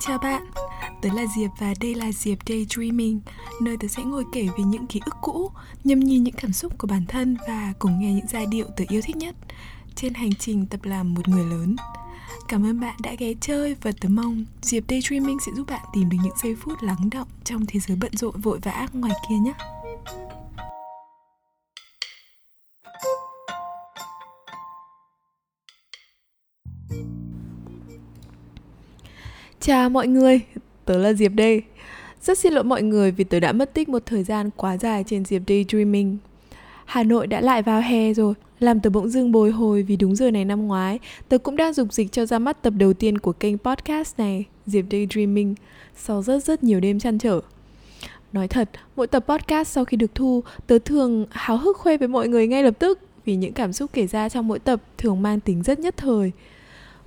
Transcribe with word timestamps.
Chào 0.00 0.18
bạn, 0.18 0.42
tớ 1.02 1.08
là 1.14 1.24
Diệp 1.36 1.50
và 1.58 1.74
đây 1.80 1.94
là 1.94 2.12
Diệp 2.12 2.38
Daydreaming 2.48 3.20
Nơi 3.60 3.76
tớ 3.80 3.88
sẽ 3.88 4.02
ngồi 4.02 4.24
kể 4.32 4.48
về 4.58 4.64
những 4.64 4.86
ký 4.86 5.00
ức 5.04 5.14
cũ, 5.22 5.50
nhâm 5.84 6.00
nhi 6.00 6.18
những 6.18 6.34
cảm 6.34 6.52
xúc 6.52 6.78
của 6.78 6.86
bản 6.86 7.04
thân 7.08 7.36
và 7.48 7.72
cùng 7.78 8.00
nghe 8.00 8.12
những 8.12 8.26
giai 8.26 8.46
điệu 8.46 8.66
tớ 8.76 8.84
yêu 8.88 9.00
thích 9.04 9.16
nhất 9.16 9.36
Trên 9.94 10.14
hành 10.14 10.34
trình 10.34 10.66
tập 10.66 10.80
làm 10.84 11.14
một 11.14 11.28
người 11.28 11.44
lớn 11.44 11.76
Cảm 12.48 12.66
ơn 12.66 12.80
bạn 12.80 12.96
đã 13.02 13.14
ghé 13.18 13.32
chơi 13.40 13.76
và 13.82 13.92
tớ 14.00 14.08
mong 14.08 14.44
Diệp 14.62 14.84
Daydreaming 14.88 15.38
sẽ 15.46 15.52
giúp 15.56 15.66
bạn 15.70 15.82
tìm 15.92 16.08
được 16.08 16.18
những 16.22 16.36
giây 16.42 16.56
phút 16.60 16.82
lắng 16.82 17.10
động 17.10 17.28
trong 17.44 17.66
thế 17.66 17.80
giới 17.80 17.96
bận 18.00 18.16
rộn 18.16 18.40
vội 18.40 18.58
vã 18.62 18.86
ngoài 18.92 19.14
kia 19.28 19.36
nhé. 19.36 19.52
Chào 29.60 29.90
mọi 29.90 30.08
người, 30.08 30.40
tớ 30.84 30.98
là 30.98 31.12
Diệp 31.12 31.32
đây. 31.34 31.62
Rất 32.22 32.38
xin 32.38 32.52
lỗi 32.52 32.64
mọi 32.64 32.82
người 32.82 33.10
vì 33.10 33.24
tớ 33.24 33.40
đã 33.40 33.52
mất 33.52 33.74
tích 33.74 33.88
một 33.88 34.02
thời 34.06 34.24
gian 34.24 34.50
quá 34.56 34.76
dài 34.76 35.04
trên 35.06 35.24
Diệp 35.24 35.42
Daydreaming. 35.48 36.18
Hà 36.84 37.02
Nội 37.02 37.26
đã 37.26 37.40
lại 37.40 37.62
vào 37.62 37.80
hè 37.80 38.14
rồi, 38.14 38.34
làm 38.60 38.80
tớ 38.80 38.90
bỗng 38.90 39.08
dưng 39.08 39.32
bồi 39.32 39.50
hồi 39.50 39.82
vì 39.82 39.96
đúng 39.96 40.16
giờ 40.16 40.30
này 40.30 40.44
năm 40.44 40.66
ngoái, 40.66 40.98
tớ 41.28 41.38
cũng 41.38 41.56
đang 41.56 41.72
dục 41.72 41.92
dịch 41.92 42.12
cho 42.12 42.26
ra 42.26 42.38
mắt 42.38 42.62
tập 42.62 42.72
đầu 42.76 42.92
tiên 42.92 43.18
của 43.18 43.32
kênh 43.32 43.58
podcast 43.58 44.18
này, 44.18 44.44
Diệp 44.66 44.84
Daydreaming, 44.90 45.54
sau 45.96 46.22
rất 46.22 46.44
rất 46.44 46.62
nhiều 46.64 46.80
đêm 46.80 46.98
chăn 46.98 47.18
trở. 47.18 47.40
Nói 48.32 48.48
thật, 48.48 48.70
mỗi 48.96 49.06
tập 49.06 49.24
podcast 49.28 49.68
sau 49.68 49.84
khi 49.84 49.96
được 49.96 50.14
thu, 50.14 50.42
tớ 50.66 50.78
thường 50.78 51.26
háo 51.30 51.56
hức 51.56 51.76
khoe 51.76 51.96
với 51.96 52.08
mọi 52.08 52.28
người 52.28 52.46
ngay 52.46 52.62
lập 52.62 52.74
tức 52.78 53.00
vì 53.24 53.36
những 53.36 53.52
cảm 53.52 53.72
xúc 53.72 53.90
kể 53.92 54.06
ra 54.06 54.28
trong 54.28 54.48
mỗi 54.48 54.58
tập 54.58 54.82
thường 54.98 55.22
mang 55.22 55.40
tính 55.40 55.62
rất 55.62 55.78
nhất 55.78 55.96
thời. 55.96 56.32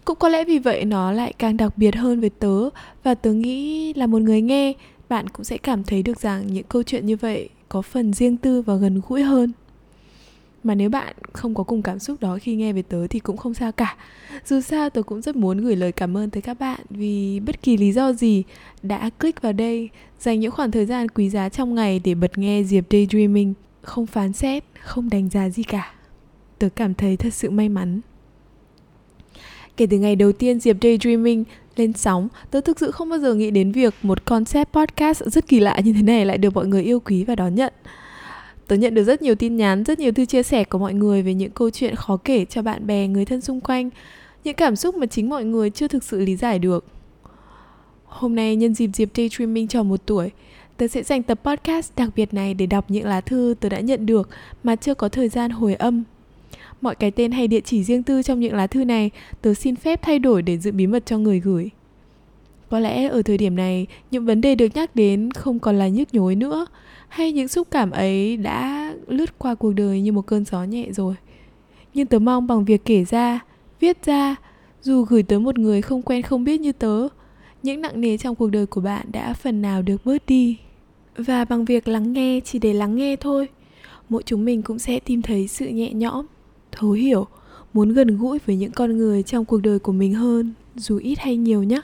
Cũng 0.05 0.17
có 0.19 0.29
lẽ 0.29 0.45
vì 0.45 0.59
vậy 0.59 0.85
nó 0.85 1.11
lại 1.11 1.33
càng 1.37 1.57
đặc 1.57 1.77
biệt 1.77 1.95
hơn 1.95 2.19
với 2.19 2.29
tớ. 2.29 2.69
Và 3.03 3.15
tớ 3.15 3.33
nghĩ 3.33 3.93
là 3.93 4.07
một 4.07 4.21
người 4.21 4.41
nghe, 4.41 4.73
bạn 5.09 5.27
cũng 5.29 5.43
sẽ 5.43 5.57
cảm 5.57 5.83
thấy 5.83 6.03
được 6.03 6.19
rằng 6.19 6.47
những 6.47 6.63
câu 6.63 6.83
chuyện 6.83 7.05
như 7.05 7.15
vậy 7.15 7.49
có 7.69 7.81
phần 7.81 8.13
riêng 8.13 8.37
tư 8.37 8.61
và 8.61 8.75
gần 8.75 9.01
gũi 9.07 9.21
hơn. 9.21 9.51
Mà 10.63 10.75
nếu 10.75 10.89
bạn 10.89 11.15
không 11.33 11.55
có 11.55 11.63
cùng 11.63 11.81
cảm 11.81 11.99
xúc 11.99 12.21
đó 12.21 12.37
khi 12.41 12.55
nghe 12.55 12.73
về 12.73 12.81
tớ 12.81 13.07
thì 13.07 13.19
cũng 13.19 13.37
không 13.37 13.53
sao 13.53 13.71
cả. 13.71 13.97
Dù 14.45 14.61
sao 14.61 14.89
tớ 14.89 15.01
cũng 15.01 15.21
rất 15.21 15.35
muốn 15.35 15.57
gửi 15.57 15.75
lời 15.75 15.91
cảm 15.91 16.17
ơn 16.17 16.29
tới 16.29 16.41
các 16.41 16.59
bạn 16.59 16.79
vì 16.89 17.39
bất 17.39 17.61
kỳ 17.61 17.77
lý 17.77 17.91
do 17.91 18.13
gì 18.13 18.43
đã 18.83 19.09
click 19.09 19.41
vào 19.41 19.53
đây 19.53 19.89
dành 20.19 20.39
những 20.39 20.51
khoảng 20.51 20.71
thời 20.71 20.85
gian 20.85 21.07
quý 21.09 21.29
giá 21.29 21.49
trong 21.49 21.75
ngày 21.75 22.01
để 22.03 22.15
bật 22.15 22.37
nghe 22.37 22.63
diệp 22.63 22.83
daydreaming. 22.91 23.53
Không 23.81 24.05
phán 24.05 24.33
xét 24.33 24.63
không 24.79 25.09
đánh 25.09 25.29
giá 25.29 25.49
gì 25.49 25.63
cả. 25.63 25.93
Tớ 26.59 26.69
cảm 26.75 26.93
thấy 26.93 27.17
thật 27.17 27.33
sự 27.33 27.49
may 27.49 27.69
mắn 27.69 28.01
kể 29.77 29.85
từ 29.85 29.97
ngày 29.97 30.15
đầu 30.15 30.31
tiên 30.31 30.59
diệp 30.59 30.75
daydreaming 30.81 31.43
lên 31.75 31.93
sóng 31.93 32.27
tớ 32.51 32.61
thực 32.61 32.79
sự 32.79 32.91
không 32.91 33.09
bao 33.09 33.19
giờ 33.19 33.33
nghĩ 33.33 33.51
đến 33.51 33.71
việc 33.71 33.93
một 34.01 34.25
concept 34.25 34.73
podcast 34.73 35.23
rất 35.25 35.47
kỳ 35.47 35.59
lạ 35.59 35.79
như 35.83 35.93
thế 35.93 36.01
này 36.01 36.25
lại 36.25 36.37
được 36.37 36.53
mọi 36.53 36.67
người 36.67 36.83
yêu 36.83 36.99
quý 36.99 37.23
và 37.23 37.35
đón 37.35 37.55
nhận 37.55 37.73
Tớ 38.71 38.77
nhận 38.77 38.93
được 38.93 39.03
rất 39.03 39.21
nhiều 39.21 39.35
tin 39.35 39.55
nhắn, 39.55 39.83
rất 39.83 39.99
nhiều 39.99 40.11
thư 40.11 40.25
chia 40.25 40.43
sẻ 40.43 40.63
của 40.63 40.77
mọi 40.77 40.93
người 40.93 41.21
về 41.21 41.33
những 41.33 41.51
câu 41.51 41.69
chuyện 41.69 41.95
khó 41.95 42.17
kể 42.17 42.45
cho 42.45 42.61
bạn 42.61 42.87
bè, 42.87 43.07
người 43.07 43.25
thân 43.25 43.41
xung 43.41 43.61
quanh, 43.61 43.89
những 44.43 44.55
cảm 44.55 44.75
xúc 44.75 44.95
mà 44.95 45.05
chính 45.05 45.29
mọi 45.29 45.45
người 45.45 45.69
chưa 45.69 45.87
thực 45.87 46.03
sự 46.03 46.19
lý 46.19 46.35
giải 46.35 46.59
được. 46.59 46.85
Hôm 48.05 48.35
nay 48.35 48.55
nhân 48.55 48.73
dịp 48.73 48.89
Diệp 48.93 49.09
Daydreaming 49.15 49.67
tròn 49.67 49.89
một 49.89 50.01
tuổi, 50.05 50.31
tớ 50.77 50.87
sẽ 50.87 51.03
dành 51.03 51.23
tập 51.23 51.39
podcast 51.43 51.91
đặc 51.95 52.09
biệt 52.15 52.33
này 52.33 52.53
để 52.53 52.65
đọc 52.65 52.85
những 52.87 53.05
lá 53.05 53.21
thư 53.21 53.55
tớ 53.59 53.69
đã 53.69 53.79
nhận 53.79 54.05
được 54.05 54.29
mà 54.63 54.75
chưa 54.75 54.93
có 54.93 55.09
thời 55.09 55.29
gian 55.29 55.51
hồi 55.51 55.75
âm. 55.75 56.03
Mọi 56.81 56.95
cái 56.95 57.11
tên 57.11 57.31
hay 57.31 57.47
địa 57.47 57.61
chỉ 57.61 57.83
riêng 57.83 58.03
tư 58.03 58.21
trong 58.21 58.39
những 58.39 58.55
lá 58.55 58.67
thư 58.67 58.83
này 58.85 59.09
tớ 59.41 59.53
xin 59.53 59.75
phép 59.75 60.01
thay 60.01 60.19
đổi 60.19 60.41
để 60.41 60.57
giữ 60.57 60.71
bí 60.71 60.87
mật 60.87 61.05
cho 61.05 61.17
người 61.17 61.39
gửi. 61.39 61.69
Có 62.69 62.79
lẽ 62.79 63.07
ở 63.07 63.21
thời 63.21 63.37
điểm 63.37 63.55
này, 63.55 63.87
những 64.11 64.25
vấn 64.25 64.41
đề 64.41 64.55
được 64.55 64.75
nhắc 64.75 64.95
đến 64.95 65.31
không 65.31 65.59
còn 65.59 65.75
là 65.79 65.87
nhức 65.87 66.13
nhối 66.13 66.35
nữa, 66.35 66.65
hay 67.07 67.31
những 67.31 67.47
xúc 67.47 67.67
cảm 67.71 67.91
ấy 67.91 68.37
đã 68.37 68.93
lướt 69.07 69.39
qua 69.39 69.55
cuộc 69.55 69.73
đời 69.73 70.01
như 70.01 70.11
một 70.11 70.21
cơn 70.21 70.45
gió 70.45 70.63
nhẹ 70.63 70.87
rồi. 70.91 71.15
Nhưng 71.93 72.07
tớ 72.07 72.19
mong 72.19 72.47
bằng 72.47 72.65
việc 72.65 72.85
kể 72.85 73.05
ra 73.05 73.39
viết 73.79 74.05
ra 74.05 74.35
dù 74.81 75.03
gửi 75.03 75.23
tới 75.23 75.39
một 75.39 75.57
người 75.57 75.81
không 75.81 76.01
quen 76.01 76.21
không 76.21 76.43
biết 76.43 76.61
như 76.61 76.71
tớ 76.71 77.07
những 77.63 77.81
nặng 77.81 78.01
nề 78.01 78.17
trong 78.17 78.35
cuộc 78.35 78.47
đời 78.47 78.65
của 78.65 78.81
bạn 78.81 79.05
đã 79.11 79.33
phần 79.33 79.61
nào 79.61 79.81
được 79.81 80.05
bớt 80.05 80.25
đi. 80.25 80.57
Và 81.15 81.45
bằng 81.45 81.65
việc 81.65 81.87
lắng 81.87 82.13
nghe 82.13 82.39
chỉ 82.39 82.59
để 82.59 82.73
lắng 82.73 82.95
nghe 82.95 83.15
thôi 83.15 83.47
mỗi 84.09 84.23
chúng 84.25 84.45
mình 84.45 84.61
cũng 84.61 84.79
sẽ 84.79 84.99
tìm 84.99 85.21
thấy 85.21 85.47
sự 85.47 85.67
nhẹ 85.67 85.93
nhõm 85.93 86.25
thấu 86.81 86.91
hiểu, 86.91 87.27
muốn 87.73 87.93
gần 87.93 88.17
gũi 88.17 88.39
với 88.45 88.55
những 88.55 88.71
con 88.71 88.97
người 88.97 89.23
trong 89.23 89.45
cuộc 89.45 89.61
đời 89.61 89.79
của 89.79 89.91
mình 89.91 90.13
hơn, 90.13 90.53
dù 90.75 90.97
ít 90.97 91.19
hay 91.19 91.37
nhiều 91.37 91.63
nhé. 91.63 91.81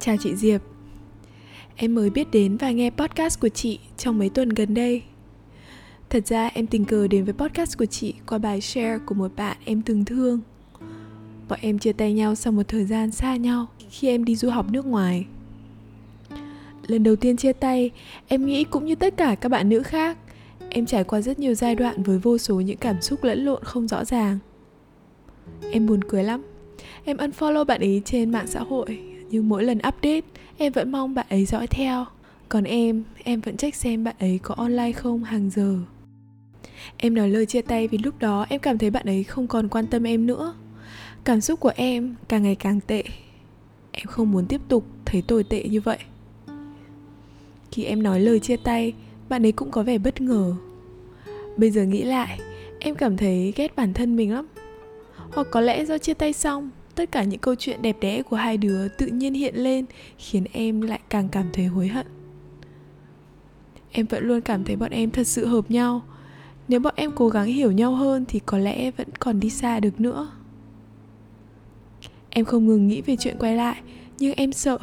Chào 0.00 0.16
chị 0.20 0.34
Diệp. 0.36 0.62
Em 1.76 1.94
mới 1.94 2.10
biết 2.10 2.30
đến 2.30 2.56
và 2.56 2.70
nghe 2.70 2.90
podcast 2.90 3.40
của 3.40 3.48
chị 3.48 3.78
trong 3.96 4.18
mấy 4.18 4.28
tuần 4.28 4.48
gần 4.48 4.74
đây. 4.74 5.02
Thật 6.10 6.26
ra 6.26 6.46
em 6.46 6.66
tình 6.66 6.84
cờ 6.84 7.08
đến 7.08 7.24
với 7.24 7.34
podcast 7.34 7.78
của 7.78 7.86
chị 7.86 8.14
qua 8.26 8.38
bài 8.38 8.60
share 8.60 8.98
của 9.06 9.14
một 9.14 9.36
bạn 9.36 9.56
em 9.64 9.82
từng 9.82 10.04
thương. 10.04 10.40
Bọn 11.48 11.58
em 11.62 11.78
chia 11.78 11.92
tay 11.92 12.12
nhau 12.12 12.34
sau 12.34 12.52
một 12.52 12.68
thời 12.68 12.84
gian 12.84 13.10
xa 13.10 13.36
nhau 13.36 13.66
khi 13.90 14.08
em 14.08 14.24
đi 14.24 14.36
du 14.36 14.50
học 14.50 14.66
nước 14.70 14.86
ngoài. 14.86 15.26
Lần 16.86 17.02
đầu 17.02 17.16
tiên 17.16 17.36
chia 17.36 17.52
tay, 17.52 17.90
em 18.28 18.46
nghĩ 18.46 18.64
cũng 18.64 18.84
như 18.84 18.94
tất 18.94 19.16
cả 19.16 19.34
các 19.34 19.48
bạn 19.48 19.68
nữ 19.68 19.82
khác 19.82 20.18
Em 20.74 20.86
trải 20.86 21.04
qua 21.04 21.20
rất 21.20 21.38
nhiều 21.38 21.54
giai 21.54 21.74
đoạn 21.74 22.02
với 22.02 22.18
vô 22.18 22.38
số 22.38 22.60
những 22.60 22.76
cảm 22.76 23.02
xúc 23.02 23.24
lẫn 23.24 23.44
lộn 23.44 23.64
không 23.64 23.88
rõ 23.88 24.04
ràng. 24.04 24.38
Em 25.72 25.86
buồn 25.86 26.04
cười 26.04 26.24
lắm. 26.24 26.42
Em 27.04 27.16
unfollow 27.16 27.64
bạn 27.64 27.80
ấy 27.80 28.02
trên 28.04 28.30
mạng 28.30 28.46
xã 28.46 28.60
hội 28.60 28.98
nhưng 29.30 29.48
mỗi 29.48 29.64
lần 29.64 29.78
update 29.78 30.20
em 30.58 30.72
vẫn 30.72 30.92
mong 30.92 31.14
bạn 31.14 31.26
ấy 31.28 31.44
dõi 31.44 31.66
theo. 31.66 32.04
Còn 32.48 32.64
em 32.64 33.04
em 33.24 33.40
vẫn 33.40 33.56
check 33.56 33.76
xem 33.76 34.04
bạn 34.04 34.14
ấy 34.18 34.40
có 34.42 34.54
online 34.54 34.92
không 34.92 35.24
hàng 35.24 35.50
giờ. 35.50 35.78
Em 36.96 37.14
nói 37.14 37.28
lời 37.28 37.46
chia 37.46 37.62
tay 37.62 37.88
vì 37.88 37.98
lúc 37.98 38.18
đó 38.18 38.46
em 38.48 38.60
cảm 38.60 38.78
thấy 38.78 38.90
bạn 38.90 39.06
ấy 39.06 39.24
không 39.24 39.46
còn 39.46 39.68
quan 39.68 39.86
tâm 39.86 40.06
em 40.06 40.26
nữa 40.26 40.54
cảm 41.24 41.40
xúc 41.40 41.60
của 41.60 41.72
em 41.76 42.14
càng 42.28 42.42
ngày 42.42 42.54
càng 42.54 42.80
tệ. 42.80 43.04
Em 43.92 44.06
không 44.06 44.30
muốn 44.30 44.46
tiếp 44.46 44.60
tục 44.68 44.84
thấy 45.04 45.22
tồi 45.22 45.44
tệ 45.44 45.64
như 45.64 45.80
vậy. 45.80 45.98
Khi 47.72 47.84
em 47.84 48.02
nói 48.02 48.20
lời 48.20 48.40
chia 48.40 48.56
tay, 48.56 48.94
bạn 49.28 49.46
ấy 49.46 49.52
cũng 49.52 49.70
có 49.70 49.82
vẻ 49.82 49.98
bất 49.98 50.20
ngờ. 50.20 50.54
Bây 51.56 51.70
giờ 51.70 51.84
nghĩ 51.84 52.02
lại, 52.02 52.40
em 52.78 52.94
cảm 52.94 53.16
thấy 53.16 53.52
ghét 53.56 53.76
bản 53.76 53.94
thân 53.94 54.16
mình 54.16 54.32
lắm. 54.32 54.46
Hoặc 55.32 55.46
có 55.50 55.60
lẽ 55.60 55.84
do 55.84 55.98
chia 55.98 56.14
tay 56.14 56.32
xong, 56.32 56.70
tất 56.94 57.12
cả 57.12 57.22
những 57.22 57.40
câu 57.40 57.54
chuyện 57.54 57.82
đẹp 57.82 57.96
đẽ 58.00 58.22
của 58.22 58.36
hai 58.36 58.56
đứa 58.56 58.88
tự 58.88 59.06
nhiên 59.06 59.34
hiện 59.34 59.54
lên, 59.56 59.84
khiến 60.18 60.44
em 60.52 60.80
lại 60.80 61.00
càng 61.08 61.28
cảm 61.28 61.46
thấy 61.52 61.66
hối 61.66 61.88
hận. 61.88 62.06
Em 63.92 64.06
vẫn 64.06 64.24
luôn 64.24 64.40
cảm 64.40 64.64
thấy 64.64 64.76
bọn 64.76 64.90
em 64.90 65.10
thật 65.10 65.26
sự 65.26 65.46
hợp 65.46 65.70
nhau. 65.70 66.02
Nếu 66.68 66.80
bọn 66.80 66.94
em 66.96 67.10
cố 67.14 67.28
gắng 67.28 67.46
hiểu 67.46 67.72
nhau 67.72 67.94
hơn 67.94 68.24
thì 68.28 68.40
có 68.46 68.58
lẽ 68.58 68.90
vẫn 68.90 69.08
còn 69.18 69.40
đi 69.40 69.50
xa 69.50 69.80
được 69.80 70.00
nữa 70.00 70.30
em 72.34 72.44
không 72.44 72.66
ngừng 72.66 72.88
nghĩ 72.88 73.00
về 73.00 73.16
chuyện 73.16 73.36
quay 73.38 73.56
lại, 73.56 73.76
nhưng 74.18 74.34
em 74.34 74.52
sợ 74.52 74.78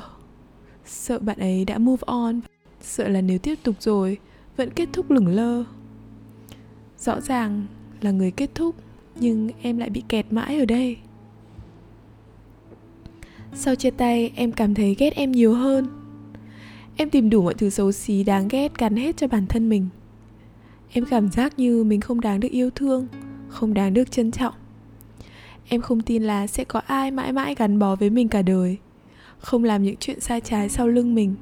sợ 0.85 1.19
bạn 1.19 1.39
ấy 1.39 1.65
đã 1.65 1.77
move 1.77 2.03
on, 2.05 2.39
sợ 2.81 3.07
là 3.07 3.21
nếu 3.21 3.39
tiếp 3.39 3.55
tục 3.63 3.75
rồi, 3.79 4.17
vẫn 4.57 4.69
kết 4.69 4.89
thúc 4.93 5.11
lửng 5.11 5.27
lơ. 5.27 5.63
Rõ 6.99 7.21
ràng 7.21 7.65
là 8.01 8.11
người 8.11 8.31
kết 8.31 8.49
thúc, 8.55 8.75
nhưng 9.19 9.49
em 9.61 9.77
lại 9.77 9.89
bị 9.89 10.03
kẹt 10.09 10.25
mãi 10.33 10.59
ở 10.59 10.65
đây. 10.65 10.97
Sau 13.53 13.75
chia 13.75 13.91
tay, 13.91 14.31
em 14.35 14.51
cảm 14.51 14.73
thấy 14.73 14.95
ghét 14.99 15.15
em 15.15 15.31
nhiều 15.31 15.53
hơn. 15.53 15.87
Em 16.95 17.09
tìm 17.09 17.29
đủ 17.29 17.41
mọi 17.41 17.53
thứ 17.53 17.69
xấu 17.69 17.91
xí 17.91 18.23
đáng 18.23 18.47
ghét 18.47 18.77
gắn 18.77 18.95
hết 18.95 19.17
cho 19.17 19.27
bản 19.27 19.45
thân 19.47 19.69
mình. 19.69 19.87
Em 20.91 21.05
cảm 21.05 21.31
giác 21.31 21.59
như 21.59 21.83
mình 21.83 22.01
không 22.01 22.21
đáng 22.21 22.39
được 22.39 22.51
yêu 22.51 22.69
thương, 22.69 23.07
Không 23.49 23.73
đáng 23.73 23.93
được 23.93 24.11
trân 24.11 24.31
trọng. 24.31 24.53
Em 25.71 25.81
không 25.81 26.01
tin 26.01 26.23
là 26.23 26.47
sẽ 26.47 26.63
có 26.63 26.81
ai 26.87 27.11
mãi 27.11 27.33
mãi 27.33 27.55
gắn 27.55 27.79
bó 27.79 27.95
với 27.95 28.09
mình 28.09 28.27
cả 28.27 28.41
đời 28.41 28.77
Không 29.39 29.63
làm 29.63 29.83
những 29.83 29.95
chuyện 29.99 30.19
sai 30.19 30.41
trái 30.41 30.69
sau 30.69 30.87
lưng 30.87 31.15
mình 31.15 31.35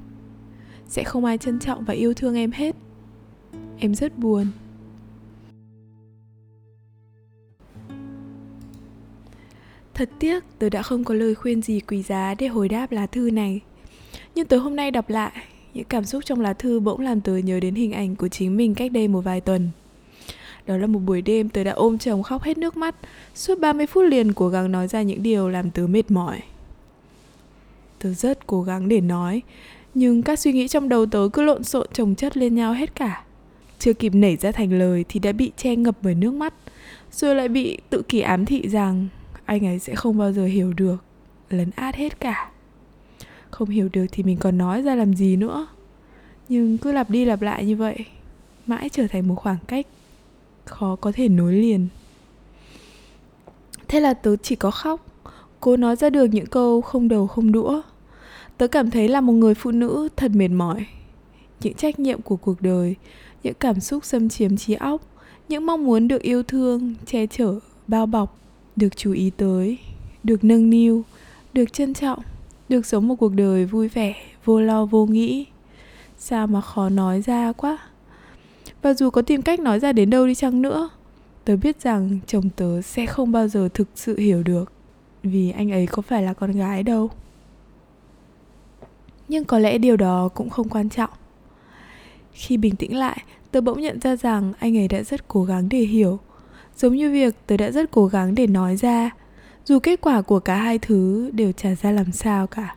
Sẽ 0.87 1.03
không 1.03 1.25
ai 1.25 1.37
trân 1.37 1.59
trọng 1.59 1.85
và 1.85 1.93
yêu 1.93 2.13
thương 2.13 2.35
em 2.35 2.51
hết 2.51 2.75
Em 3.79 3.95
rất 3.95 4.17
buồn 4.17 4.45
Thật 9.93 10.09
tiếc, 10.19 10.43
tớ 10.59 10.69
đã 10.69 10.81
không 10.81 11.03
có 11.03 11.13
lời 11.13 11.35
khuyên 11.35 11.61
gì 11.61 11.79
quý 11.79 12.01
giá 12.01 12.35
để 12.39 12.47
hồi 12.47 12.69
đáp 12.69 12.91
lá 12.91 13.05
thư 13.05 13.29
này. 13.31 13.61
Nhưng 14.35 14.47
tối 14.47 14.59
hôm 14.59 14.75
nay 14.75 14.91
đọc 14.91 15.09
lại, 15.09 15.31
những 15.73 15.85
cảm 15.85 16.05
xúc 16.05 16.25
trong 16.25 16.41
lá 16.41 16.53
thư 16.53 16.79
bỗng 16.79 16.99
làm 16.99 17.21
tớ 17.21 17.37
nhớ 17.37 17.59
đến 17.59 17.75
hình 17.75 17.91
ảnh 17.91 18.15
của 18.15 18.27
chính 18.27 18.57
mình 18.57 18.75
cách 18.75 18.91
đây 18.91 19.07
một 19.07 19.21
vài 19.21 19.41
tuần. 19.41 19.69
Đó 20.67 20.77
là 20.77 20.87
một 20.87 20.99
buổi 20.99 21.21
đêm 21.21 21.49
tớ 21.49 21.63
đã 21.63 21.71
ôm 21.71 21.97
chồng 21.97 22.23
khóc 22.23 22.43
hết 22.43 22.57
nước 22.57 22.77
mắt, 22.77 22.95
suốt 23.35 23.59
30 23.59 23.87
phút 23.87 24.03
liền 24.03 24.33
cố 24.33 24.49
gắng 24.49 24.71
nói 24.71 24.87
ra 24.87 25.01
những 25.01 25.23
điều 25.23 25.49
làm 25.49 25.71
tớ 25.71 25.87
mệt 25.87 26.11
mỏi. 26.11 26.39
Tớ 27.99 28.13
rất 28.13 28.47
cố 28.47 28.63
gắng 28.63 28.89
để 28.89 29.01
nói 29.01 29.41
Nhưng 29.93 30.21
các 30.21 30.39
suy 30.39 30.53
nghĩ 30.53 30.67
trong 30.67 30.89
đầu 30.89 31.05
tớ 31.05 31.29
cứ 31.33 31.41
lộn 31.41 31.63
xộn 31.63 31.87
chồng 31.93 32.15
chất 32.15 32.37
lên 32.37 32.55
nhau 32.55 32.73
hết 32.73 32.95
cả. 32.95 33.23
Chưa 33.79 33.93
kịp 33.93 34.15
nảy 34.15 34.35
ra 34.35 34.51
thành 34.51 34.79
lời 34.79 35.05
thì 35.09 35.19
đã 35.19 35.31
bị 35.31 35.51
che 35.57 35.75
ngập 35.75 35.97
bởi 36.01 36.15
nước 36.15 36.33
mắt 36.33 36.53
Rồi 37.11 37.35
lại 37.35 37.47
bị 37.47 37.77
tự 37.89 38.01
kỷ 38.01 38.19
ám 38.19 38.45
thị 38.45 38.67
rằng 38.69 39.07
Anh 39.45 39.65
ấy 39.65 39.79
sẽ 39.79 39.95
không 39.95 40.17
bao 40.17 40.31
giờ 40.31 40.45
hiểu 40.45 40.73
được 40.73 40.97
Lấn 41.49 41.71
át 41.75 41.95
hết 41.95 42.19
cả. 42.19 42.51
Không 43.49 43.69
hiểu 43.69 43.89
được 43.93 44.05
thì 44.11 44.23
mình 44.23 44.37
còn 44.37 44.57
nói 44.57 44.81
ra 44.81 44.95
làm 44.95 45.13
gì 45.13 45.35
nữa. 45.35 45.67
Nhưng 46.49 46.77
cứ 46.77 46.91
lặp 46.91 47.09
đi 47.09 47.25
lặp 47.25 47.41
lại 47.41 47.65
như 47.65 47.75
vậy 47.75 47.97
Mãi 48.67 48.89
trở 48.89 49.07
thành 49.07 49.27
một 49.27 49.35
khoảng 49.35 49.57
cách 49.67 49.87
Khó 50.67 50.95
có 50.95 51.11
thể 51.11 51.29
nối 51.29 51.53
liền. 51.53 51.87
Thế 53.87 53.99
là 53.99 54.13
tớ 54.13 54.35
chỉ 54.35 54.55
có 54.55 54.71
khóc 54.71 55.05
Cố 55.59 55.77
nói 55.77 55.95
ra 55.95 56.09
được 56.09 56.25
những 56.25 56.45
câu 56.45 56.81
không 56.81 57.07
đầu 57.07 57.27
không 57.27 57.51
đũa. 57.51 57.81
Tớ 58.57 58.67
cảm 58.67 58.91
thấy 58.91 59.07
là 59.07 59.21
một 59.21 59.33
người 59.33 59.55
phụ 59.55 59.71
nữ 59.71 60.09
thật 60.15 60.31
mệt 60.35 60.47
mỏi. 60.47 60.85
Những 61.59 61.73
trách 61.73 61.99
nhiệm 61.99 62.21
của 62.21 62.35
cuộc 62.35 62.61
đời 62.61 62.95
Những 63.43 63.53
cảm 63.59 63.79
xúc 63.79 64.05
xâm 64.05 64.29
chiếm 64.29 64.57
trí 64.57 64.73
óc 64.73 65.01
Những 65.49 65.65
mong 65.65 65.85
muốn 65.85 66.07
được 66.07 66.21
yêu 66.21 66.43
thương, 66.43 66.95
che 67.05 67.27
chở, 67.27 67.59
bao 67.87 68.05
bọc 68.05 68.37
Được 68.75 68.97
chú 68.97 69.11
ý 69.11 69.31
tới 69.37 69.77
Được 70.23 70.43
nâng 70.43 70.69
niu 70.69 71.03
Được 71.53 71.73
trân 71.73 71.93
trọng 71.93 72.19
Được 72.69 72.85
sống 72.85 73.07
một 73.07 73.15
cuộc 73.15 73.33
đời 73.33 73.65
vui 73.65 73.87
vẻ, 73.87 74.15
vô 74.45 74.59
lo 74.59 74.85
vô 74.85 75.05
nghĩ. 75.05 75.45
Sao 76.17 76.47
mà 76.47 76.61
khó 76.61 76.89
nói 76.89 77.21
ra 77.21 77.51
quá? 77.51 77.77
Và 78.87 78.93
dù 78.93 79.09
có 79.09 79.21
tìm 79.21 79.41
cách 79.41 79.59
nói 79.59 79.79
ra 79.79 79.91
đến 79.91 80.09
đâu 80.09 80.27
đi 80.27 80.35
chăng 80.35 80.61
nữa 80.61 80.89
Tớ 81.45 81.55
biết 81.55 81.81
rằng 81.81 82.19
chồng 82.27 82.49
tớ 82.55 82.81
sẽ 82.81 83.05
không 83.05 83.31
bao 83.31 83.47
giờ 83.47 83.69
thực 83.73 83.87
sự 83.95 84.17
hiểu 84.17 84.43
được 84.43 84.71
Vì 85.23 85.51
anh 85.51 85.71
ấy 85.71 85.87
có 85.87 86.01
phải 86.01 86.23
là 86.23 86.33
con 86.33 86.51
gái 86.51 86.83
đâu. 86.83 87.09
Nhưng 89.27 89.45
có 89.45 89.59
lẽ 89.59 89.77
điều 89.77 89.97
đó 89.97 90.29
cũng 90.33 90.49
không 90.49 90.69
quan 90.69 90.89
trọng. 90.89 91.09
Khi 92.33 92.57
bình 92.57 92.75
tĩnh 92.75 92.97
lại, 92.97 93.23
tớ 93.51 93.61
bỗng 93.61 93.81
nhận 93.81 93.99
ra 93.99 94.15
rằng 94.15 94.53
anh 94.59 94.77
ấy 94.77 94.87
đã 94.87 95.03
rất 95.03 95.27
cố 95.27 95.43
gắng 95.43 95.69
để 95.69 95.79
hiểu. 95.79 96.19
Giống 96.77 96.95
như 96.95 97.11
việc 97.11 97.35
tớ 97.47 97.57
đã 97.57 97.71
rất 97.71 97.91
cố 97.91 98.07
gắng 98.07 98.35
để 98.35 98.47
nói 98.47 98.75
ra 98.75 99.09
Dù 99.65 99.79
kết 99.79 100.01
quả 100.01 100.21
của 100.21 100.39
cả 100.39 100.55
hai 100.55 100.79
thứ 100.79 101.29
đều 101.33 101.51
trả 101.51 101.75
ra 101.75 101.91
làm 101.91 102.11
sao 102.11 102.47
cả. 102.47 102.75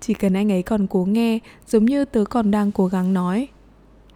Chỉ 0.00 0.14
cần 0.14 0.34
anh 0.34 0.52
ấy 0.52 0.62
còn 0.62 0.86
cố 0.86 1.04
nghe 1.04 1.38
Giống 1.66 1.84
như 1.84 2.04
tớ 2.04 2.24
còn 2.24 2.50
đang 2.50 2.72
cố 2.72 2.86
gắng 2.86 3.14
nói 3.14 3.48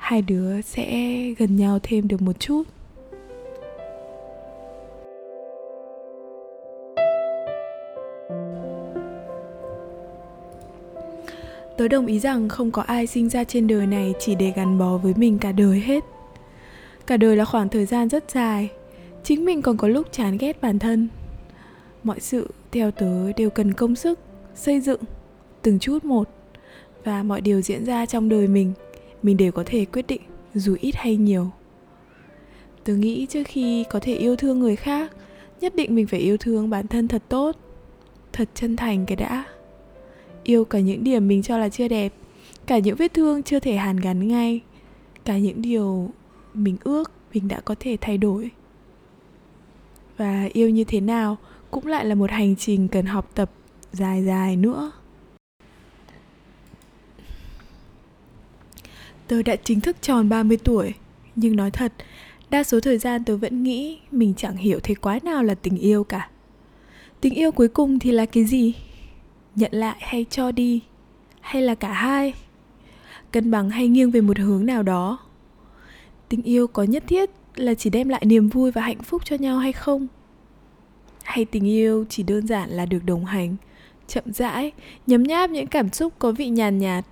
Hai 0.02 0.22
đứa 0.22 0.60
sẽ 0.60 1.16
gần 1.38 1.56
nhau 1.56 1.78
thêm 1.82 2.08
được 2.08 2.22
một 2.22 2.40
chút 2.40 2.62
Tớ 11.76 11.88
đồng 11.88 12.06
ý 12.06 12.18
rằng 12.18 12.48
không 12.48 12.70
có 12.70 12.82
ai 12.82 13.06
sinh 13.06 13.28
ra 13.28 13.44
trên 13.44 13.66
đời 13.66 13.86
này 13.86 14.14
chỉ 14.18 14.34
để 14.34 14.52
gắn 14.56 14.78
bó 14.78 14.96
với 14.96 15.14
mình 15.16 15.38
cả 15.38 15.52
đời 15.52 15.80
hết. 15.80 16.04
Cả 17.06 17.16
đời 17.16 17.36
là 17.36 17.44
khoảng 17.44 17.68
thời 17.68 17.86
gian 17.86 18.08
rất 18.08 18.30
dài, 18.30 18.70
chính 19.24 19.44
mình 19.44 19.62
còn 19.62 19.76
có 19.76 19.88
lúc 19.88 20.06
chán 20.12 20.36
ghét 20.38 20.62
bản 20.62 20.78
thân. 20.78 21.08
Mọi 22.02 22.20
sự 22.20 22.48
theo 22.72 22.90
tớ 22.90 23.32
đều 23.32 23.50
cần 23.50 23.72
công 23.72 23.96
sức, 23.96 24.18
xây 24.54 24.80
dựng, 24.80 25.00
từng 25.62 25.78
chút 25.78 26.04
một. 26.04 26.28
Và 27.04 27.22
mọi 27.22 27.40
điều 27.40 27.60
diễn 27.60 27.84
ra 27.84 28.06
trong 28.06 28.28
đời 28.28 28.46
mình, 28.46 28.72
mình 29.22 29.36
đều 29.36 29.52
có 29.52 29.62
thể 29.66 29.84
quyết 29.84 30.06
định 30.06 30.20
dù 30.54 30.76
ít 30.80 30.94
hay 30.96 31.16
nhiều. 31.16 31.50
Tớ 32.84 32.94
nghĩ 32.94 33.26
trước 33.26 33.42
khi 33.46 33.84
có 33.90 34.00
thể 34.02 34.14
yêu 34.14 34.36
thương 34.36 34.60
người 34.60 34.76
khác, 34.76 35.12
nhất 35.60 35.74
định 35.76 35.94
mình 35.94 36.06
phải 36.06 36.20
yêu 36.20 36.36
thương 36.36 36.70
bản 36.70 36.86
thân 36.86 37.08
thật 37.08 37.22
tốt, 37.28 37.56
thật 38.32 38.48
chân 38.54 38.76
thành 38.76 39.06
cái 39.06 39.16
đã. 39.16 39.44
Yêu 40.44 40.64
cả 40.64 40.80
những 40.80 41.04
điểm 41.04 41.28
mình 41.28 41.42
cho 41.42 41.58
là 41.58 41.68
chưa 41.68 41.88
đẹp 41.88 42.12
cả 42.66 42.78
những 42.78 42.96
vết 42.96 43.14
thương 43.14 43.42
chưa 43.42 43.60
thể 43.60 43.76
hàn 43.76 43.96
gắn 43.96 44.28
ngay 44.28 44.60
cả 45.24 45.38
những 45.38 45.62
điều 45.62 46.10
mình 46.54 46.76
ước 46.84 47.10
mình 47.34 47.48
đã 47.48 47.60
có 47.60 47.74
thể 47.80 47.96
thay 48.00 48.18
đổi. 48.18 48.50
Và 50.16 50.48
yêu 50.52 50.70
như 50.70 50.84
thế 50.84 51.00
nào 51.00 51.36
cũng 51.70 51.86
lại 51.86 52.04
là 52.04 52.14
một 52.14 52.30
hành 52.30 52.56
trình 52.56 52.88
cần 52.88 53.06
học 53.06 53.30
tập 53.34 53.50
dài 53.92 54.24
dài 54.24 54.56
nữa. 54.56 54.92
Tớ 59.32 59.42
đã 59.42 59.56
chính 59.56 59.80
thức 59.80 59.96
tròn 60.02 60.28
30 60.28 60.58
tuổi. 60.64 60.94
Nhưng 61.36 61.56
nói 61.56 61.70
thật, 61.70 61.92
Đa 62.50 62.64
số 62.64 62.80
thời 62.80 62.98
gian 62.98 63.24
tớ 63.24 63.36
vẫn 63.36 63.62
nghĩ 63.62 63.98
Mình 64.10 64.34
chẳng 64.36 64.56
hiểu 64.56 64.80
thế 64.82 64.94
quái 64.94 65.20
nào 65.24 65.42
là 65.42 65.54
tình 65.54 65.76
yêu 65.76 66.04
cả. 66.04 66.28
Tình 67.20 67.34
yêu 67.34 67.52
cuối 67.52 67.68
cùng 67.68 67.98
thì 67.98 68.12
là 68.12 68.26
cái 68.26 68.44
gì? 68.44 68.74
nhận 69.54 69.72
lại 69.74 69.96
hay 70.00 70.26
cho 70.30 70.52
đi? 70.52 70.80
Hay 71.40 71.62
là 71.62 71.74
cả 71.74 71.92
hai? 71.92 72.34
Cân 73.30 73.50
bằng 73.50 73.70
hay 73.70 73.88
nghiêng 73.88 74.10
về 74.10 74.20
một 74.20 74.38
hướng 74.38 74.66
nào 74.66 74.82
đó? 74.82 75.18
Tình 76.28 76.42
yêu 76.42 76.66
có 76.66 76.82
nhất 76.82 77.04
thiết 77.06 77.30
là 77.54 77.74
chỉ 77.74 77.90
đem 77.90 78.08
lại 78.08 78.22
niềm 78.24 78.48
vui 78.48 78.70
và 78.70 78.82
hạnh 78.82 79.02
phúc 79.02 79.22
cho 79.24 79.36
nhau 79.36 79.58
hay 79.58 79.72
không? 79.72 80.06
Hay 81.22 81.44
tình 81.44 81.64
yêu 81.66 82.04
chỉ 82.08 82.22
đơn 82.22 82.46
giản 82.46 82.70
là 82.70 82.86
được 82.86 83.04
đồng 83.04 83.24
hành, 83.24 83.56
chậm 84.06 84.24
rãi, 84.32 84.72
nhấm 85.06 85.22
nháp 85.22 85.50
những 85.50 85.66
cảm 85.66 85.92
xúc 85.92 86.12
có 86.18 86.32
vị 86.32 86.48
nhàn 86.48 86.78
nhạt 86.78 87.04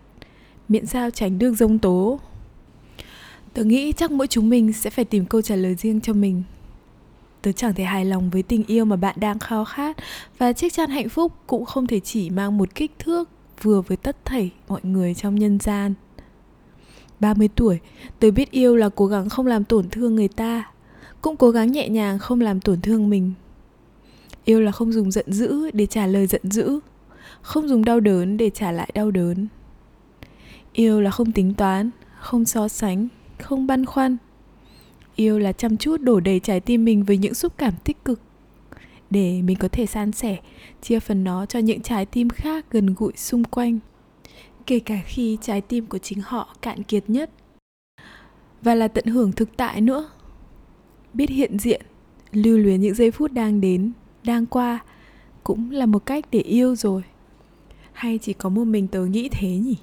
miễn 0.70 0.86
sao 0.86 1.10
tránh 1.10 1.38
được 1.38 1.54
dông 1.54 1.78
tố. 1.78 2.20
Tớ 3.54 3.64
nghĩ 3.64 3.92
chắc 3.92 4.10
mỗi 4.10 4.26
chúng 4.26 4.48
mình 4.48 4.72
sẽ 4.72 4.90
phải 4.90 5.04
tìm 5.04 5.24
câu 5.24 5.42
trả 5.42 5.56
lời 5.56 5.74
riêng 5.74 6.00
cho 6.00 6.12
mình. 6.12 6.42
Tớ 7.42 7.52
chẳng 7.52 7.74
thể 7.74 7.84
hài 7.84 8.04
lòng 8.04 8.30
với 8.30 8.42
tình 8.42 8.64
yêu 8.66 8.84
mà 8.84 8.96
bạn 8.96 9.16
đang 9.18 9.38
khao 9.38 9.64
khát 9.64 9.96
và 10.38 10.52
chiếc 10.52 10.72
chăn 10.72 10.90
hạnh 10.90 11.08
phúc 11.08 11.32
cũng 11.46 11.64
không 11.64 11.86
thể 11.86 12.00
chỉ 12.00 12.30
mang 12.30 12.58
một 12.58 12.74
kích 12.74 12.92
thước 12.98 13.28
vừa 13.62 13.80
với 13.80 13.96
tất 13.96 14.24
thảy 14.24 14.50
mọi 14.68 14.80
người 14.82 15.14
trong 15.14 15.34
nhân 15.34 15.58
gian. 15.58 15.94
30 17.20 17.48
tuổi, 17.54 17.78
tớ 18.18 18.30
biết 18.30 18.50
yêu 18.50 18.76
là 18.76 18.88
cố 18.88 19.06
gắng 19.06 19.28
không 19.28 19.46
làm 19.46 19.64
tổn 19.64 19.88
thương 19.88 20.16
người 20.16 20.28
ta 20.28 20.70
Cũng 21.22 21.36
cố 21.36 21.50
gắng 21.50 21.72
nhẹ 21.72 21.88
nhàng 21.88 22.18
không 22.18 22.40
làm 22.40 22.60
tổn 22.60 22.80
thương 22.80 23.10
mình. 23.10 23.32
Yêu 24.44 24.60
là 24.60 24.72
không 24.72 24.92
dùng 24.92 25.10
giận 25.10 25.32
dữ 25.32 25.70
để 25.70 25.86
trả 25.86 26.06
lời 26.06 26.26
giận 26.26 26.50
dữ 26.50 26.80
Không 27.42 27.68
dùng 27.68 27.84
đau 27.84 28.00
đớn 28.00 28.36
để 28.36 28.50
trả 28.50 28.72
lại 28.72 28.90
đau 28.94 29.10
đớn. 29.10 29.48
Yêu 30.72 31.00
là 31.00 31.10
không 31.10 31.32
tính 31.32 31.54
toán, 31.54 31.90
không 32.20 32.44
so 32.44 32.68
sánh, 32.68 33.08
không 33.38 33.66
băn 33.66 33.86
khoăn 33.86 34.16
Yêu 35.16 35.38
là 35.38 35.52
chăm 35.52 35.76
chút 35.76 36.00
đổ 36.00 36.20
đầy 36.20 36.40
trái 36.40 36.60
tim 36.60 36.84
mình 36.84 37.04
với 37.04 37.18
những 37.18 37.34
xúc 37.34 37.52
cảm 37.58 37.74
tích 37.84 38.04
cực 38.04 38.20
để 39.10 39.42
mình 39.42 39.56
có 39.56 39.68
thể 39.68 39.86
san 39.86 40.12
sẻ, 40.12 40.36
chia 40.82 41.00
phần 41.00 41.24
nó 41.24 41.46
cho 41.46 41.58
những 41.58 41.80
trái 41.80 42.06
tim 42.06 42.28
khác 42.28 42.66
gần 42.70 42.94
gũi 42.94 43.12
xung 43.16 43.44
quanh. 43.44 43.78
Kể 44.66 44.78
cả 44.78 44.98
khi 45.06 45.38
trái 45.40 45.60
tim 45.60 45.86
của 45.86 45.98
chính 45.98 46.20
họ 46.20 46.56
cạn 46.62 46.82
kiệt 46.82 47.10
nhất. 47.10 47.30
Và 48.62 48.74
là 48.74 48.88
tận 48.88 49.04
hưởng 49.06 49.32
thực 49.32 49.56
tại 49.56 49.80
nữa. 49.80 50.10
Biết 51.14 51.30
hiện 51.30 51.58
diện, 51.58 51.82
lưu 52.32 52.58
luyến 52.58 52.80
những 52.80 52.94
giây 52.94 53.10
phút 53.10 53.32
đang 53.32 53.60
đến, 53.60 53.92
đang 54.24 54.46
qua 54.46 54.78
cũng 55.44 55.70
là 55.70 55.86
một 55.86 56.06
cách 56.06 56.24
để 56.30 56.40
yêu 56.40 56.76
rồi. 56.76 57.02
Hay 57.92 58.18
chỉ 58.18 58.32
có 58.32 58.48
một 58.48 58.64
mình 58.64 58.88
tớ 58.88 59.04
nghĩ 59.04 59.28
thế 59.28 59.48
nhỉ? 59.48 59.76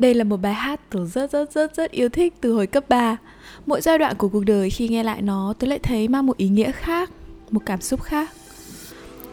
Đây 0.00 0.14
là 0.14 0.24
một 0.24 0.36
bài 0.36 0.54
hát 0.54 0.80
tớ 0.90 1.06
rất 1.06 1.32
rất 1.32 1.52
rất 1.52 1.74
rất 1.74 1.90
yêu 1.90 2.08
thích 2.08 2.34
từ 2.40 2.52
hồi 2.52 2.66
cấp 2.66 2.84
3 2.88 3.16
Mỗi 3.66 3.80
giai 3.80 3.98
đoạn 3.98 4.16
của 4.16 4.28
cuộc 4.28 4.44
đời 4.44 4.70
khi 4.70 4.88
nghe 4.88 5.02
lại 5.02 5.22
nó 5.22 5.54
tớ 5.58 5.66
lại 5.66 5.78
thấy 5.78 6.08
mang 6.08 6.26
một 6.26 6.36
ý 6.36 6.48
nghĩa 6.48 6.72
khác, 6.72 7.10
một 7.50 7.60
cảm 7.66 7.80
xúc 7.80 8.02
khác 8.02 8.30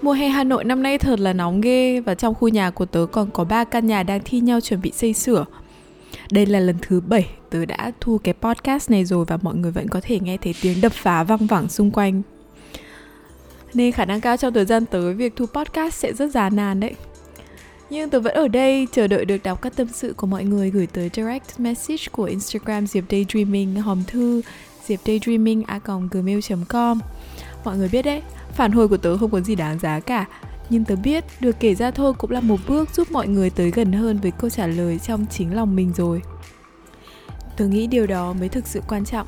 Mùa 0.02 0.12
hè 0.12 0.28
Hà 0.28 0.44
Nội 0.44 0.64
năm 0.64 0.84
nay 0.84 0.98
thật 0.98 1.20
là 1.20 1.34
nóng 1.34 1.62
ghê 1.62 2.00
và 2.00 2.16
trong 2.16 2.36
khu 2.36 2.48
nhà 2.48 2.70
của 2.70 2.86
tớ 2.86 3.06
còn 3.12 3.32
có 3.32 3.44
ba 3.44 3.64
căn 3.64 3.88
nhà 3.88 4.04
đang 4.04 4.22
thi 4.26 4.40
nhau 4.40 4.62
chuẩn 4.62 4.82
bị 4.82 4.92
xây 4.92 5.14
sửa. 5.14 5.46
Đây 6.32 6.46
là 6.46 6.60
lần 6.60 6.76
thứ 6.82 7.00
7 7.00 7.30
tớ 7.50 7.66
đã 7.66 7.92
thu 8.00 8.18
cái 8.18 8.34
podcast 8.34 8.92
này 8.92 9.06
rồi 9.06 9.26
và 9.28 9.38
mọi 9.42 9.56
người 9.56 9.72
vẫn 9.72 9.88
có 9.88 10.00
thể 10.04 10.20
nghe 10.20 10.38
thấy 10.38 10.56
tiếng 10.62 10.82
đập 10.82 10.92
phá 10.92 11.24
văng 11.24 11.48
vẳng 11.48 11.70
xung 11.70 11.92
quanh. 11.92 12.22
Nên 13.74 13.92
khả 13.92 14.06
năng 14.06 14.22
cao 14.22 14.38
trong 14.38 14.54
thời 14.54 14.66
gian 14.66 14.86
tới 14.86 15.14
việc 15.14 15.36
thu 15.36 15.46
podcast 15.46 15.94
sẽ 15.94 16.14
rất 16.14 16.32
giá 16.32 16.50
nàn 16.50 16.80
đấy. 16.80 16.96
Nhưng 17.90 18.10
tôi 18.10 18.22
vẫn 18.22 18.34
ở 18.34 18.48
đây 18.48 18.88
chờ 18.92 19.08
đợi 19.08 19.26
được 19.26 19.44
đọc 19.44 19.62
các 19.62 19.76
tâm 19.76 19.88
sự 19.94 20.14
của 20.18 20.28
mọi 20.28 20.44
người 20.44 20.70
gửi 20.70 20.88
tới 20.88 21.10
direct 21.14 21.60
message 21.60 22.04
của 22.12 22.24
Instagram 22.24 22.88
Diệp 22.88 23.04
Daydreaming 23.10 23.76
hòm 23.76 24.04
thư 24.08 24.42
diệp 24.88 25.00
daydreaming 25.06 25.64
a 25.64 25.80
gmail.com 26.12 27.00
Mọi 27.64 27.78
người 27.78 27.90
biết 27.92 28.02
đấy, 28.02 28.22
phản 28.54 28.72
hồi 28.72 28.88
của 28.88 28.98
tớ 28.98 29.18
không 29.18 29.32
có 29.32 29.40
gì 29.40 29.56
đáng 29.56 29.80
giá 29.80 30.00
cả. 30.00 30.26
Nhưng 30.70 30.86
tớ 30.86 30.96
biết 30.96 31.24
được 31.40 31.56
kể 31.60 31.76
ra 31.76 31.92
thôi 31.92 32.14
cũng 32.18 32.32
là 32.32 32.42
một 32.42 32.60
bước 32.68 32.90
giúp 32.96 33.12
mọi 33.12 33.28
người 33.28 33.50
tới 33.50 33.72
gần 33.72 33.92
hơn 33.92 34.18
với 34.18 34.32
câu 34.32 34.50
trả 34.50 34.68
lời 34.68 35.00
trong 35.00 35.26
chính 35.30 35.56
lòng 35.56 35.76
mình 35.76 35.94
rồi. 35.98 36.22
Tớ 37.58 37.66
nghĩ 37.66 37.88
điều 37.88 38.08
đó 38.08 38.34
mới 38.34 38.50
thực 38.50 38.68
sự 38.68 38.82
quan 38.88 39.06
trọng. 39.06 39.28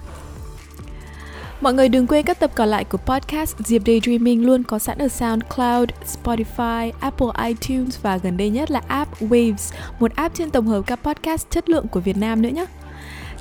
Mọi 1.62 1.74
người 1.74 1.90
đừng 1.90 2.08
quên 2.08 2.26
các 2.26 2.40
tập 2.40 2.52
còn 2.56 2.70
lại 2.70 2.84
của 2.84 2.98
podcast 2.98 3.58
Diệp 3.58 3.82
Daydreaming 3.86 4.46
luôn 4.46 4.64
có 4.64 4.80
sẵn 4.80 4.98
ở 4.98 5.08
SoundCloud, 5.08 5.90
Spotify, 6.06 6.92
Apple 7.00 7.48
iTunes 7.48 8.02
và 8.02 8.18
gần 8.18 8.38
đây 8.38 8.50
nhất 8.50 8.72
là 8.72 8.82
app 8.88 9.22
Waves, 9.22 9.74
một 10.00 10.16
app 10.16 10.36
trên 10.36 10.50
tổng 10.50 10.68
hợp 10.68 10.82
các 10.88 11.00
podcast 11.04 11.50
chất 11.50 11.70
lượng 11.70 11.88
của 11.88 12.00
Việt 12.00 12.18
Nam 12.18 12.42
nữa 12.42 12.50
nhé. 12.50 12.66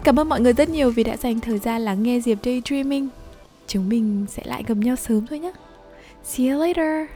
Cảm 0.05 0.21
ơn 0.21 0.29
mọi 0.29 0.41
người 0.41 0.53
rất 0.53 0.69
nhiều 0.69 0.91
vì 0.91 1.05
đã 1.05 1.17
dành 1.17 1.41
thời 1.41 1.59
gian 1.59 1.83
lắng 1.83 2.03
nghe 2.03 2.21
Diệp 2.21 2.39
Daydreaming. 2.45 3.09
Chúng 3.67 3.89
mình 3.89 4.27
sẽ 4.29 4.43
lại 4.47 4.65
gặp 4.67 4.77
nhau 4.77 4.97
sớm 4.97 5.27
thôi 5.27 5.39
nhé. 5.39 5.53
See 6.25 6.49
you 6.49 6.61
later. 6.61 7.09